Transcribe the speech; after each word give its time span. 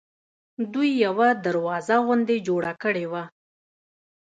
دوی 0.73 0.89
یوه 1.05 1.27
دروازه 1.45 1.95
غوندې 2.05 2.35
جوړه 2.47 2.73
کړې 2.83 3.05
وه. 3.11 3.23